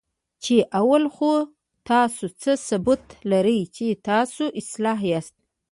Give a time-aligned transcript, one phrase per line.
[0.43, 1.31] چې اول خو
[1.89, 5.35] تاسو څه ثبوت لرئ، چې تاسو اصلاح یاست؟